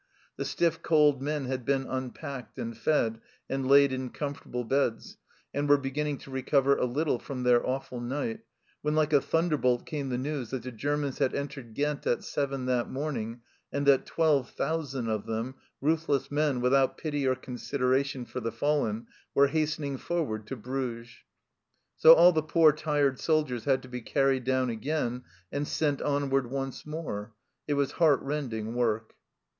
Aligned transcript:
The 0.35 0.45
stiff 0.45 0.81
cold 0.81 1.21
men 1.21 1.45
had 1.45 1.63
been 1.63 1.85
unpacked, 1.85 2.57
and 2.57 2.75
fed, 2.75 3.21
and 3.47 3.67
laid 3.67 3.93
in 3.93 4.09
comfortable 4.09 4.63
beds, 4.63 5.17
and 5.53 5.69
were 5.69 5.77
beginning 5.77 6.17
to 6.21 6.31
recover 6.31 6.75
a 6.75 6.85
little 6.85 7.19
from 7.19 7.43
their 7.43 7.63
awful 7.63 7.99
night, 8.01 8.39
when 8.81 8.95
like 8.95 9.13
a 9.13 9.21
thunder 9.21 9.57
bolt 9.57 9.85
came 9.85 10.09
the 10.09 10.17
news 10.17 10.49
that 10.49 10.63
the 10.63 10.71
Germans 10.71 11.19
had 11.19 11.35
entered 11.35 11.75
Ghent 11.75 12.07
at 12.07 12.23
seven 12.23 12.65
that 12.65 12.89
morning, 12.89 13.41
and 13.71 13.85
that 13.85 14.07
twelve 14.07 14.49
thousand 14.49 15.07
of 15.07 15.27
them, 15.27 15.53
ruthless 15.81 16.31
men, 16.31 16.61
without 16.61 16.97
pity 16.97 17.27
or 17.27 17.35
consideration 17.35 18.25
for 18.25 18.39
the 18.39 18.51
fallen, 18.51 19.05
were 19.35 19.49
hastening 19.49 19.97
forward 19.97 20.47
to 20.47 20.55
Bruges; 20.55 21.11
so 21.95 22.13
all 22.15 22.31
the 22.31 22.41
poor 22.41 22.71
tired 22.71 23.19
soldiers 23.19 23.65
had 23.65 23.83
to 23.83 23.87
be 23.87 24.01
carried 24.01 24.45
down 24.45 24.71
again, 24.71 25.23
and 25.51 25.67
sent 25.67 26.01
onward 26.01 26.49
once 26.49 26.87
more. 26.87 27.33
It 27.67 27.75
was 27.75 27.91
heart 27.91 28.19
rending 28.23 28.73
work. 28.73 29.13